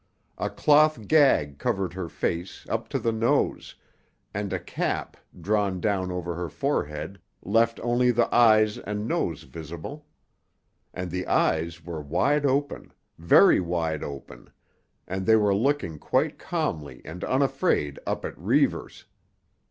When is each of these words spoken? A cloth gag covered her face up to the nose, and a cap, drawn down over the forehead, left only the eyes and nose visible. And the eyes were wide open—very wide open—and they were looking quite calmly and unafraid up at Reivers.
A 0.39 0.49
cloth 0.49 1.07
gag 1.07 1.59
covered 1.59 1.93
her 1.93 2.09
face 2.09 2.65
up 2.69 2.89
to 2.89 2.97
the 2.97 3.11
nose, 3.11 3.75
and 4.33 4.51
a 4.51 4.57
cap, 4.59 5.15
drawn 5.39 5.79
down 5.79 6.11
over 6.11 6.33
the 6.33 6.49
forehead, 6.49 7.21
left 7.43 7.79
only 7.83 8.09
the 8.09 8.27
eyes 8.33 8.79
and 8.79 9.07
nose 9.07 9.43
visible. 9.43 10.07
And 10.91 11.11
the 11.11 11.27
eyes 11.27 11.85
were 11.85 12.01
wide 12.01 12.47
open—very 12.47 13.59
wide 13.59 14.03
open—and 14.03 15.25
they 15.27 15.35
were 15.35 15.53
looking 15.53 15.99
quite 15.99 16.39
calmly 16.39 17.03
and 17.05 17.23
unafraid 17.23 17.99
up 18.07 18.25
at 18.25 18.35
Reivers. 18.39 19.05